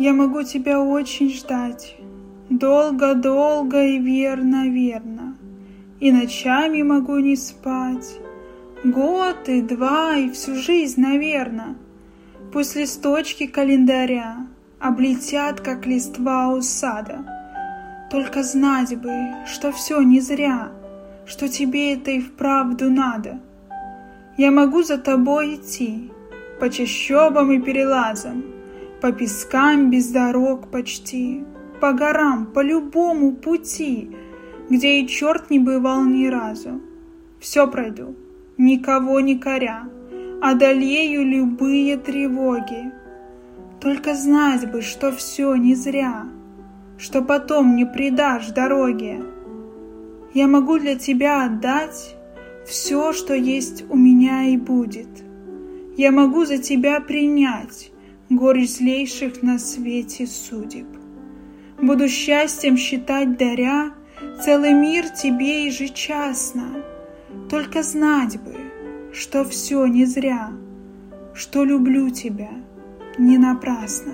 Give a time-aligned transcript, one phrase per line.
[0.00, 1.94] Я могу тебя очень ждать,
[2.48, 5.36] долго-долго и верно-верно,
[6.00, 8.18] и ночами могу не спать,
[8.82, 11.76] год и два и всю жизнь, наверно.
[12.50, 14.46] Пусть листочки календаря
[14.78, 17.18] облетят, как листва у сада.
[18.10, 19.12] Только знать бы,
[19.44, 20.70] что все не зря,
[21.26, 23.38] что тебе это и вправду надо.
[24.38, 26.10] Я могу за тобой идти
[26.58, 28.59] по чащобам и перелазам,
[29.00, 31.44] по пескам без дорог почти,
[31.80, 34.10] по горам, по любому пути,
[34.68, 36.80] где и черт не бывал ни разу.
[37.38, 38.14] Все пройду,
[38.58, 39.88] никого не коря,
[40.42, 42.92] одолею любые тревоги.
[43.80, 46.26] Только знать бы, что все не зря,
[46.98, 49.22] что потом не предашь дороге.
[50.34, 52.14] Я могу для тебя отдать
[52.66, 55.08] все, что есть у меня и будет.
[55.96, 57.89] Я могу за тебя принять
[58.30, 60.86] горечь злейших на свете судеб.
[61.82, 63.92] Буду счастьем считать даря
[64.42, 66.84] целый мир тебе ежечасно.
[67.48, 68.54] Только знать бы,
[69.12, 70.52] что все не зря,
[71.34, 72.50] что люблю тебя
[73.18, 74.12] не напрасно.